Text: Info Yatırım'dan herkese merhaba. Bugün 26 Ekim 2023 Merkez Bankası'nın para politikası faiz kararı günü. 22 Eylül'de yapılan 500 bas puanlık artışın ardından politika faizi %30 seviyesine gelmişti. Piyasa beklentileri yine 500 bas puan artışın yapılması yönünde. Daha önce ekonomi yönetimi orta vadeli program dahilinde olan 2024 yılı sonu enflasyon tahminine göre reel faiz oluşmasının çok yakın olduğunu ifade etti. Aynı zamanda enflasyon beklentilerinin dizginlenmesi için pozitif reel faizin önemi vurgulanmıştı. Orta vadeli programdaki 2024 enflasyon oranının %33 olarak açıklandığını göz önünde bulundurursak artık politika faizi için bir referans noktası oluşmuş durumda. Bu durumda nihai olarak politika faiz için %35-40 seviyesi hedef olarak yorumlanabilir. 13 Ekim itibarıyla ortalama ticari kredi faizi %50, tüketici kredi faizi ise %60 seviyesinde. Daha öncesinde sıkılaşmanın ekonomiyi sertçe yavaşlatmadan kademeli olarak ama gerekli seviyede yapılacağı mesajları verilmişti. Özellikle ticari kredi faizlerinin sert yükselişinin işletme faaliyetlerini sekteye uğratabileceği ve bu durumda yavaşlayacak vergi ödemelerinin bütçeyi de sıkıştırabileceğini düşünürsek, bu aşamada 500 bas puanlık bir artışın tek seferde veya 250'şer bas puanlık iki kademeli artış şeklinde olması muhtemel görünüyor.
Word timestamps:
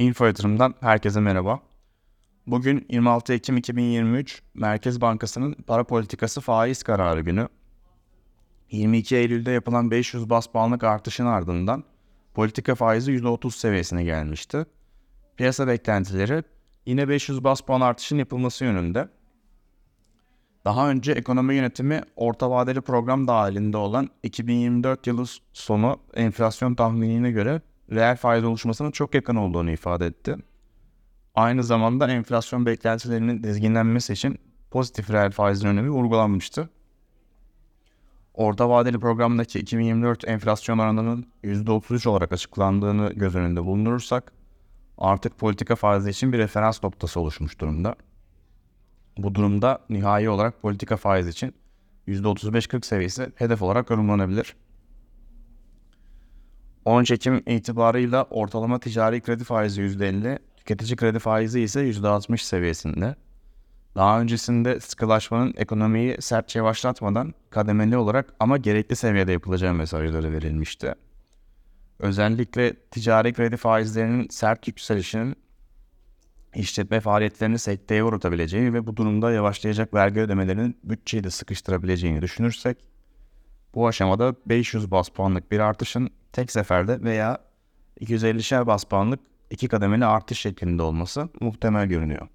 Info 0.00 0.26
Yatırım'dan 0.26 0.74
herkese 0.80 1.20
merhaba. 1.20 1.60
Bugün 2.46 2.86
26 2.88 3.32
Ekim 3.32 3.56
2023 3.56 4.42
Merkez 4.54 5.00
Bankası'nın 5.00 5.52
para 5.52 5.84
politikası 5.84 6.40
faiz 6.40 6.82
kararı 6.82 7.20
günü. 7.20 7.48
22 8.70 9.16
Eylül'de 9.16 9.50
yapılan 9.50 9.90
500 9.90 10.30
bas 10.30 10.46
puanlık 10.46 10.84
artışın 10.84 11.26
ardından 11.26 11.84
politika 12.34 12.74
faizi 12.74 13.12
%30 13.12 13.50
seviyesine 13.50 14.04
gelmişti. 14.04 14.66
Piyasa 15.36 15.66
beklentileri 15.66 16.42
yine 16.86 17.08
500 17.08 17.44
bas 17.44 17.60
puan 17.60 17.80
artışın 17.80 18.18
yapılması 18.18 18.64
yönünde. 18.64 19.08
Daha 20.64 20.90
önce 20.90 21.12
ekonomi 21.12 21.54
yönetimi 21.54 22.00
orta 22.16 22.50
vadeli 22.50 22.80
program 22.80 23.28
dahilinde 23.28 23.76
olan 23.76 24.08
2024 24.22 25.06
yılı 25.06 25.24
sonu 25.52 26.00
enflasyon 26.14 26.74
tahminine 26.74 27.30
göre 27.30 27.60
reel 27.90 28.16
faiz 28.16 28.44
oluşmasının 28.44 28.90
çok 28.90 29.14
yakın 29.14 29.36
olduğunu 29.36 29.70
ifade 29.70 30.06
etti. 30.06 30.36
Aynı 31.34 31.64
zamanda 31.64 32.10
enflasyon 32.10 32.66
beklentilerinin 32.66 33.42
dizginlenmesi 33.42 34.12
için 34.12 34.38
pozitif 34.70 35.10
reel 35.10 35.30
faizin 35.30 35.68
önemi 35.68 35.90
vurgulanmıştı. 35.90 36.68
Orta 38.34 38.68
vadeli 38.68 39.00
programdaki 39.00 39.58
2024 39.58 40.28
enflasyon 40.28 40.78
oranının 40.78 41.26
%33 41.44 42.08
olarak 42.08 42.32
açıklandığını 42.32 43.12
göz 43.12 43.34
önünde 43.34 43.64
bulundurursak 43.64 44.32
artık 44.98 45.38
politika 45.38 45.76
faizi 45.76 46.10
için 46.10 46.32
bir 46.32 46.38
referans 46.38 46.82
noktası 46.82 47.20
oluşmuş 47.20 47.58
durumda. 47.60 47.94
Bu 49.22 49.34
durumda 49.34 49.78
nihai 49.90 50.28
olarak 50.28 50.62
politika 50.62 50.96
faiz 50.96 51.28
için 51.28 51.54
%35-40 52.08 52.86
seviyesi 52.86 53.32
hedef 53.36 53.62
olarak 53.62 53.90
yorumlanabilir. 53.90 54.56
13 56.84 57.10
Ekim 57.10 57.42
itibarıyla 57.46 58.24
ortalama 58.24 58.80
ticari 58.80 59.20
kredi 59.20 59.44
faizi 59.44 59.82
%50, 59.82 60.38
tüketici 60.56 60.96
kredi 60.96 61.18
faizi 61.18 61.60
ise 61.60 61.80
%60 61.80 62.38
seviyesinde. 62.38 63.16
Daha 63.94 64.20
öncesinde 64.20 64.80
sıkılaşmanın 64.80 65.54
ekonomiyi 65.56 66.16
sertçe 66.20 66.58
yavaşlatmadan 66.58 67.34
kademeli 67.50 67.96
olarak 67.96 68.34
ama 68.40 68.56
gerekli 68.56 68.96
seviyede 68.96 69.32
yapılacağı 69.32 69.74
mesajları 69.74 70.32
verilmişti. 70.32 70.94
Özellikle 71.98 72.74
ticari 72.74 73.32
kredi 73.32 73.56
faizlerinin 73.56 74.28
sert 74.30 74.68
yükselişinin 74.68 75.36
işletme 76.54 77.00
faaliyetlerini 77.00 77.58
sekteye 77.58 78.04
uğratabileceği 78.04 78.74
ve 78.74 78.86
bu 78.86 78.96
durumda 78.96 79.32
yavaşlayacak 79.32 79.94
vergi 79.94 80.20
ödemelerinin 80.20 80.78
bütçeyi 80.84 81.24
de 81.24 81.30
sıkıştırabileceğini 81.30 82.22
düşünürsek, 82.22 82.78
bu 83.74 83.88
aşamada 83.88 84.34
500 84.46 84.90
bas 84.90 85.08
puanlık 85.08 85.52
bir 85.52 85.60
artışın 85.60 86.10
tek 86.32 86.52
seferde 86.52 87.02
veya 87.02 87.38
250'şer 88.00 88.66
bas 88.66 88.84
puanlık 88.84 89.20
iki 89.50 89.68
kademeli 89.68 90.04
artış 90.04 90.38
şeklinde 90.38 90.82
olması 90.82 91.28
muhtemel 91.40 91.86
görünüyor. 91.86 92.28